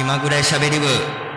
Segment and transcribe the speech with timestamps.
[0.00, 1.29] 気まぐれしゃべり部。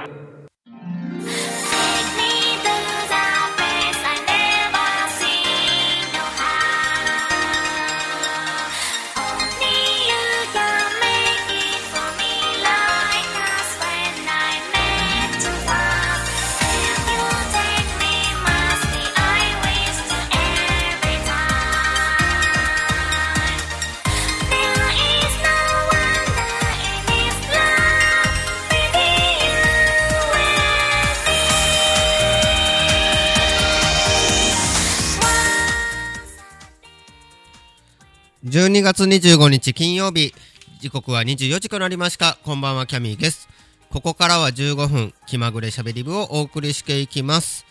[38.46, 40.34] 12月25日金曜日。
[40.82, 42.38] 時刻は24時となりました。
[42.44, 43.48] こんばんはキャミーです。
[43.90, 47.66] ここからは15分気まぐれしゃべり部をお送りしていきます。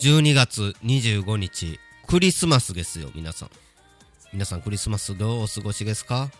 [0.00, 3.50] 12月25日クリスマスですよ皆さん。
[4.32, 6.30] 皆さんクリスマスどうお過ごしですか？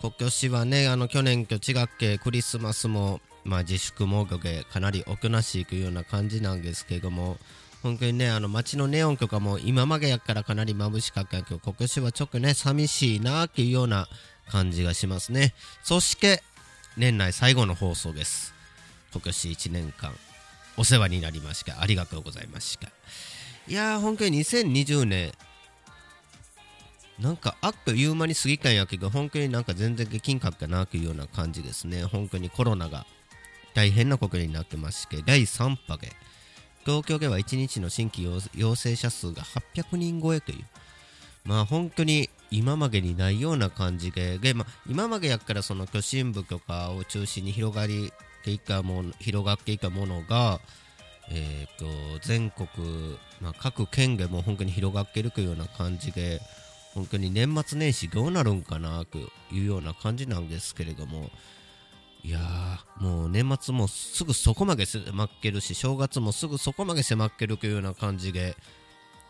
[0.00, 7.36] 今年はねあの去年と違っけクリスマスもまあ自粛モードでかなりおとなしいというような感じなんですけども。
[7.86, 14.08] 本当にねあの街のネオンとかも今までやからかなり眩しかったけど今年はちょっとね寂しいなっていうような
[14.50, 15.54] 感じがしますね。
[15.84, 16.42] そして
[16.96, 18.54] 年内最後の放送です。
[19.12, 20.12] 今年1年間
[20.76, 21.80] お世話になりました。
[21.80, 22.88] ありがとうございました。
[23.68, 25.32] いやー本当に2020年。
[27.20, 32.02] なんかあっという間に過ぎたんやけど本当になんか全然できんかったなというような感じですね。
[32.02, 33.06] 本当にコロナが
[33.74, 36.10] 大変なことになってまして第3波で
[36.86, 39.42] 東京では1日の新規陽性者数が
[39.74, 40.64] 800人超えという。
[41.44, 48.12] まあ本当に今までにないような感じでで、まあ、今までやからその都心部とかを中心に広がり
[48.44, 50.60] ていたも広がっていたものが
[51.30, 51.86] えー、と
[52.26, 52.68] 全国、
[53.40, 56.40] まあ、各県でも本当に広がっているというような感じで
[56.94, 59.18] 本当に年末年始どうなるんかなと
[59.52, 61.30] いうような感じなんですけれども
[62.26, 68.56] いやーもう年末もすぐそこまで迫ってるし正月もすぐそこまで迫ってるというような感じで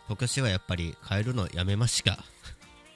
[0.08, 2.24] 今年はやっぱり帰るのやめました。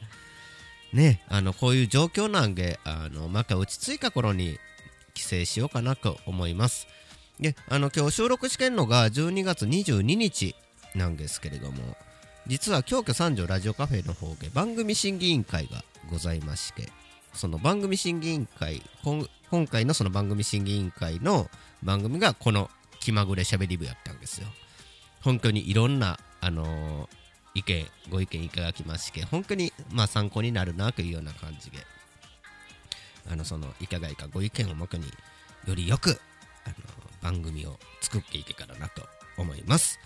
[0.94, 4.58] ねあのこういう状況なんであのまた落ち着いた頃に
[5.12, 6.86] 帰省しようかなと思います。
[7.38, 10.54] であの今日収録してるのが12月22日
[10.94, 11.94] なんですけれども
[12.46, 16.88] 実は京都三条ラジオカフェの方で番組審議委員会がございまして
[17.32, 21.48] その番組審議委員会今回のその番組審議委員会の
[21.82, 22.70] 番組がこの
[23.00, 24.46] 気まぐれしゃべり部やったんですよ。
[25.22, 27.20] 本当にいろんなあのー
[27.54, 31.78] 意見ご意見いただきまして本当にまあ参考になるなというような感じで
[33.30, 35.04] あのそのいただいたご意見をもとに
[35.66, 36.20] よりよく
[36.64, 36.74] あの
[37.22, 39.02] 番組を作っていけたらなと
[39.36, 39.98] 思います。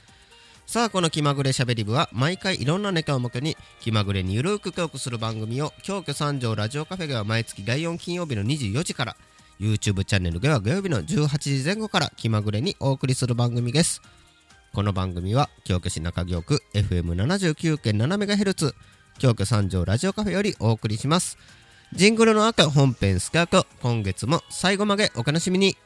[0.74, 9.16] さあこの気まぐれしゃべり部は毎回いろんなネタをもとに気まぐれにゆるくトークする番組を京都三条ラジオカフェでは毎月第4金曜日の24時から
[9.60, 14.02] YouTube チャンネルでは土曜日の18時前後から気まぐれにお送りする番組です。
[14.72, 18.74] この番組は京都市中京区 FM79.7MHz
[19.20, 21.38] 京都三条ラジオカフェよりお送りします。
[21.92, 25.76] ジングルの後本編スカート今月も最後までお楽しみに。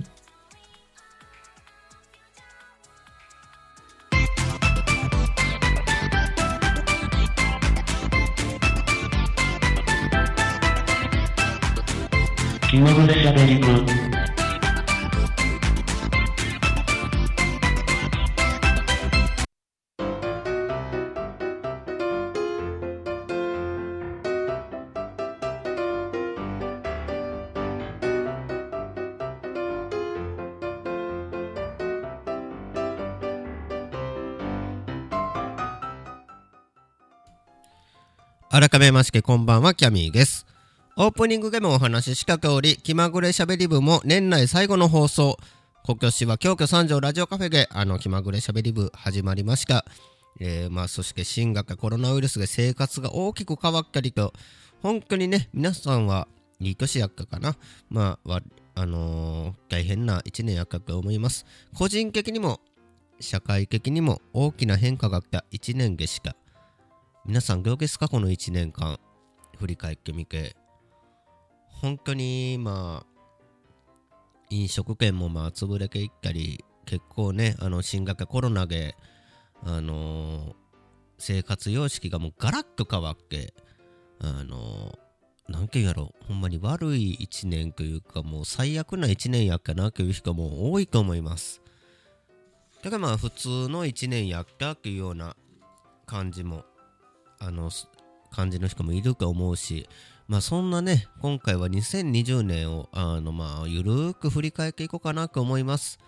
[38.50, 40.46] 改めましてこんばんはキャミーです。
[40.96, 45.36] オープニングでもお話しした通り気まぐれしゃべり部も年内最後の放送。
[45.84, 49.84] 今年は京都三条ラジオカフェであの気まぐれしゃべり部始まりました、
[50.40, 54.32] えーまあ、そして新型コロナウイルスで生活が大きく変わったりと
[54.82, 56.26] 本当にね皆さんは
[56.58, 57.54] いい年やったかな。
[57.90, 58.40] まあ
[58.74, 61.44] あのー大変な一年やったと思います。
[61.74, 62.60] 個人的にも
[63.20, 66.34] 社会的にも大きな変化があった一年でした
[67.26, 68.08] 皆さんどうですか？
[68.08, 68.98] この1年間。
[69.58, 70.56] 振り返ってみて。
[71.68, 73.06] 本当にまあ
[74.50, 78.96] 飲食店もまあ潰れていったり結構ねあの新型コロナで
[79.64, 80.54] あのー
[81.20, 83.52] 生活様式がもうガラッと変わって
[84.20, 86.14] あのーなんていうやろ。
[86.26, 91.62] ほんまに悪い1年というかもう最悪な1年やっかなという人も多いと思います。
[92.82, 95.36] だからまあ普通の1年やったっていうような
[96.06, 96.64] 感じも
[97.40, 97.70] あの
[98.30, 99.88] 感じの人もいると思うし
[100.28, 105.98] まあそんなね、今回は2020年を、あのまあ、ゆるーく振り返っていこうかなと思います。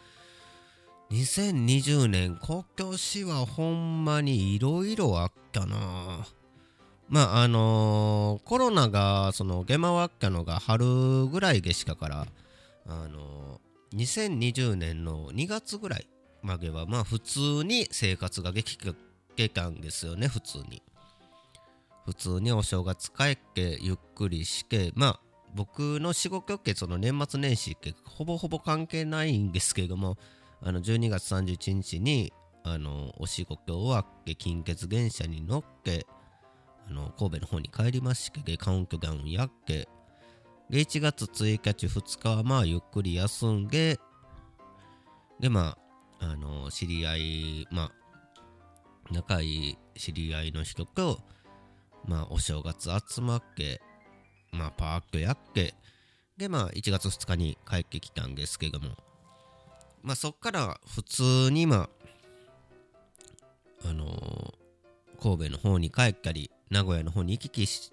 [1.11, 6.27] 2020年、今年はほんまにいろいろあったな
[7.09, 12.27] まああのーコロナがその出回ったのが春ぐらいでしかから、
[12.87, 16.07] あのー2020年の2月ぐらい
[16.43, 18.79] まではまあ普通に生活ができ
[19.35, 20.81] てたんですよね普通に
[22.07, 25.21] 普通にお正月帰ってゆっくりしてまあ
[25.55, 30.17] 僕の仕事ってその年末年始ってほぼほぼ関係ないんですけれども
[30.63, 32.33] あの12月31日に
[32.65, 36.07] あのお仕事終わって近鉄電車に乗って
[36.89, 39.89] あの神戸の方に帰りましてでカウントダウンやって
[40.69, 43.99] で1月1日2日はまあゆっくり休んで
[45.41, 45.77] でま
[46.21, 47.93] ああの知り合いまあ
[49.11, 51.19] 仲いい知り合いの人と
[52.11, 53.81] まあお正月集まって
[54.53, 55.75] まあパーッとやって
[56.37, 58.89] でまあ1月2日に帰ってきたんですけども
[60.03, 61.89] まあそっから普通にま
[63.85, 64.61] ああのー
[65.23, 67.93] 神戸の方に帰ったり名古屋の方に行き来し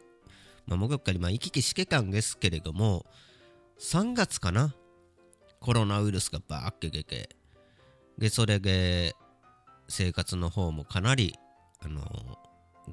[0.68, 3.06] まあ、もぐったり、まあ、行き来してたんですけれども、
[3.80, 4.76] 3月かな
[5.62, 7.30] コロナウイルスがバーッて出て、
[8.18, 9.16] で、それで、
[9.88, 11.36] 生活の方もかなり、
[11.80, 12.02] あの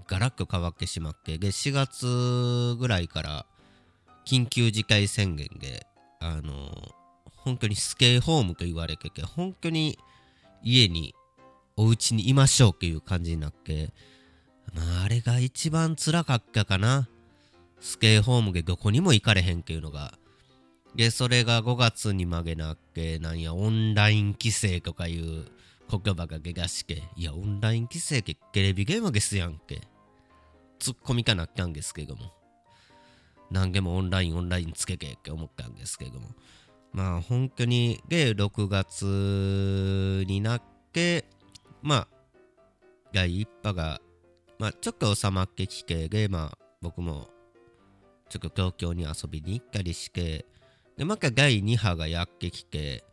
[0.06, 3.46] ガラッと変わってしまって、で、4月ぐらいから、
[4.24, 5.86] 緊急事態宣言で、
[6.20, 6.94] あの
[7.36, 9.98] 本当にスケーホームと言われてて、本当に
[10.62, 11.14] 家に、
[11.76, 13.92] お家にいましょうっていう感じになって、
[14.74, 17.08] まあ、あれが一番辛かったかな。
[17.80, 20.14] スケーホームでどこにも行かれへんっていうのが。
[20.94, 25.46] で、それが5月に曲げなっけ、なんや、オンライン規制とかいう
[25.98, 29.80] 言葉が出だして、いや、オンライン規制ってテレビゲームですやんけ。
[30.78, 32.32] ツッコミかなったんですけども。
[33.50, 36.28] 何でもオンライン、オンラインつけけって思ったんですけども。
[36.92, 40.62] まあ、本当に、で、6月になっ
[40.92, 41.24] て、
[41.82, 42.08] まあ、
[43.12, 44.00] 第一波が、
[44.58, 47.28] まあ、ちょっと収まってきて、で、まあ、僕も
[48.28, 50.46] ちょっと東京に遊びに行ったりして、
[50.96, 53.04] で、また第2波がやってきて、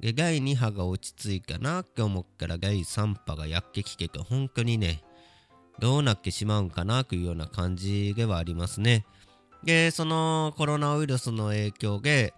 [0.00, 5.02] 第2波が落ち着いたなって思ったら第3波がやってきてて、本当にね、
[5.80, 9.04] どうなってしまうんかなというような感じではありますね。
[9.64, 12.32] で、そのコロナウイルスの影響で、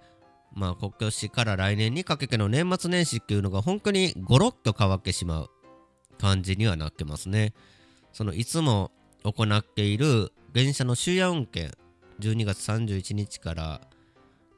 [0.53, 5.51] まあ今年から来年にかけての年末年始っていうのが本当にゴロッと変わってしまう
[6.19, 7.53] 感じにはなってますね。
[8.13, 8.91] そのいつも
[9.23, 11.71] 行っている電車の終夜運転
[12.21, 13.81] 12月31日から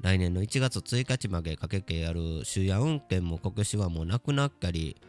[0.02, 5.00] 来年の1月1日までかけてやる終夜運転も今年はもうなくなったり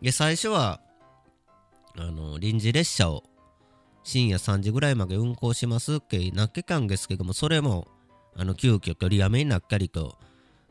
[0.00, 0.80] で最初は
[1.98, 3.24] あの臨時列車を
[4.04, 7.88] 深夜3時ぐらいまで運行しますってなってたんですけどもそれも
[8.36, 10.18] あの急遽取りやめになったりと。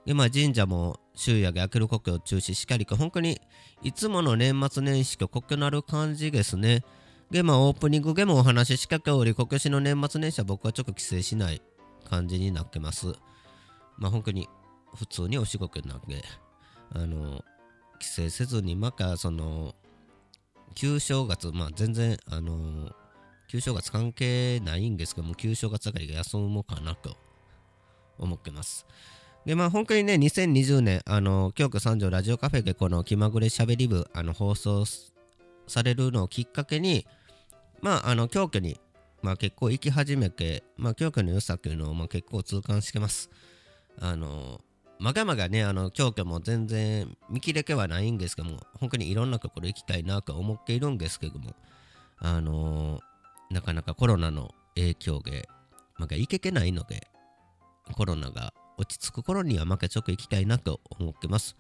[0.06, 3.42] でまあ神社も終夜で開ける国を中止しかりか本当に
[3.82, 6.84] いつもの年末年始と異なる感じですね。
[7.32, 11.62] で、まあ、オープニングでもお話しした通り、今年の年末年始は僕はちょっと帰省しない
[12.08, 13.16] 感じになってます。
[13.98, 14.48] まあ、本当に
[14.96, 16.24] 普通にお仕事なって、
[16.92, 17.44] あの、
[18.00, 19.76] 帰省せずに、また、その、
[20.74, 22.92] 旧正月、まあ、全然、あの、
[23.48, 27.18] 旧正月関係ないんですけども、旧正月あたりが休もうかなと
[28.18, 28.86] 思ってます。
[29.46, 34.86] で、まあ、本当にね、2020年、あの、京都三条ラジオカフェでこの気まぐれしゃべり部、あの、放送
[35.68, 37.06] されるのをきっかけに、
[37.82, 38.80] まあ、あの、京都に、
[39.22, 43.30] まあ、結構行き始めて、まあ、京都の良さっていうのを、まあ、結構痛感してます。
[44.00, 44.62] あの、
[45.00, 51.54] まがまがね、あの、京都も全然見切れてはないんですけども、本当にいろんなところ行きたいなと思っているんですけども、
[52.18, 53.02] あの
[53.52, 55.48] なかなかコロナの影響で、
[55.98, 57.08] まだ行けてないので、
[57.94, 61.56] コロナが落ち着く頃にはまたちょっと行きたいなと思ってます。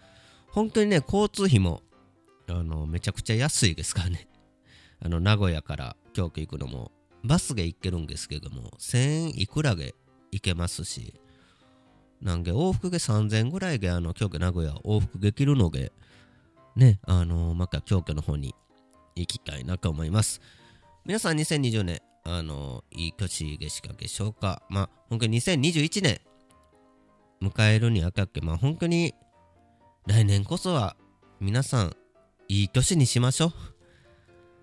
[0.49, 1.81] 本当にね、交通費も、
[2.47, 4.27] あの、めちゃくちゃ安いですからね。
[5.01, 6.91] あの、名古屋から京都行くのも、
[7.23, 9.95] バスで行けるんですけども、1000円いくらで
[10.31, 11.13] 行けますし、
[12.21, 15.91] なんで往復で3000ぐらいで、あの、京都名古屋往復できるので、
[16.75, 18.55] ね、あの、また京都の方に
[19.15, 20.41] 行きたいなと思います。
[21.05, 24.63] 皆さん2020年、あの、いい年でしたでしょうか？
[24.69, 26.19] まあ、本当に2021年、
[27.41, 29.13] 迎えるにあたって、まあ、本当に
[30.07, 30.95] 来年こそは
[31.39, 31.95] 皆さん
[32.47, 33.51] いい年にしましょう。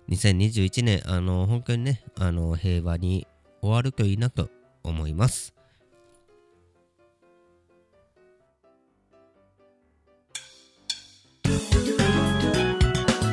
[0.09, 3.25] 2021年、あの、本当にね、あの、平和に
[3.61, 4.49] 終わるといいなと
[4.83, 5.53] 思います。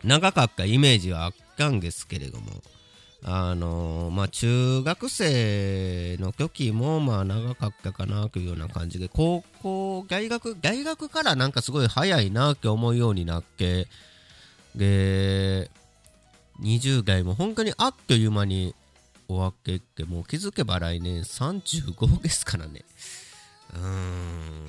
[0.03, 2.45] 長かったイメージはあったんですけれども
[3.23, 13.87] あのーまあ中学生の時もまあ長かったかなというような感じで高校大学大学からなんかすごい早いなって思うようになって
[14.75, 15.69] で
[16.61, 18.73] 20代も本当にあっという間に
[19.27, 22.83] 終わってってもう気づけば来年35ですからね。
[23.73, 24.67] うーん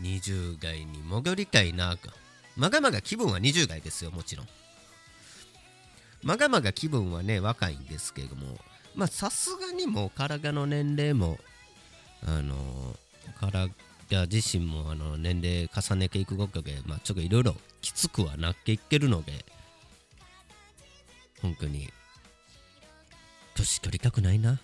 [0.00, 2.10] 20代に戻りたいなと
[2.56, 4.48] まがまが気分は20代ですよもちろん。
[6.22, 8.58] まがまが気分はね若いんですけれども。
[8.96, 11.38] まあさすがにもう体の年齢も
[12.26, 12.96] あの
[13.40, 13.70] 体
[14.26, 19.44] 自身もあの年齢重ねていくごとで、まあ、ちょっといろいろきつくはなっていってるので
[21.42, 21.90] 本当に
[23.54, 24.58] 年取りたくないな。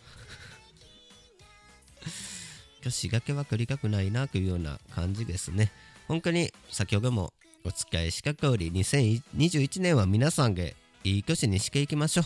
[2.85, 5.73] 年がけは取りたくないなというような感じですね。
[6.07, 7.33] 本当に先ほども
[7.65, 12.25] お伝えした通り2021年は皆さんでいい年にしていきましょう。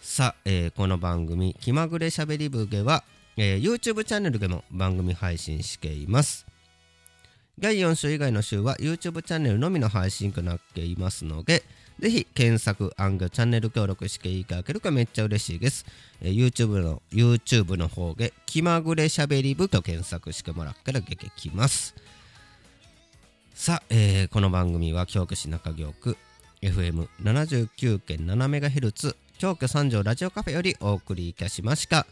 [0.00, 3.04] さあ、えーこの番組「気まぐれしゃべり部」では、
[3.36, 6.46] えー YouTube チャンネルでも番組配信しています。
[7.58, 11.62] 第4週以外の週は YouTube チャンネルのみの配信となっていますので
[11.98, 15.86] ぜひ検索、アングチャンネル登録していただけるとめっちゃ嬉しいです。
[16.20, 21.94] えー YouTube の YouTube の方で気まぐれしゃべり部と検索してもらったら出てきます。
[23.54, 26.18] さあ、えーこの番組は京都市中京区
[26.62, 32.06] FM79.7MHz 京都三条ラジオカフェよりお送りいたしました。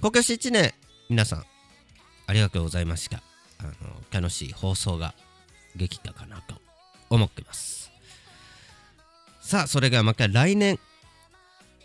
[0.00, 0.72] 今年1年
[1.10, 1.44] 皆さん
[2.26, 3.22] ありがとうございました。
[3.58, 3.72] あの
[4.10, 5.14] 楽しい放送が
[5.76, 6.54] できたかなと
[7.10, 7.95] 思ってます。
[9.46, 10.80] さあそれではまた来年。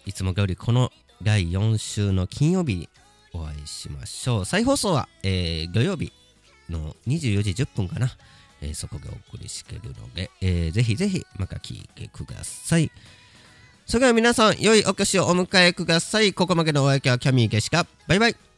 [0.08, 0.90] いつも通りこの
[1.22, 2.90] 第4週の金曜日に
[3.36, 4.46] お会いしましょう。
[4.46, 6.12] 再放送は、えー土曜日
[6.72, 8.10] の24時10分かな、
[8.62, 12.92] えーそこでお送りしてるので、えーぜひぜひまた聞いてください。
[13.86, 16.34] それでは皆さん良いお年をお迎えください。
[16.34, 18.51] ここまでのお相手はキャミーでしたバイバイ。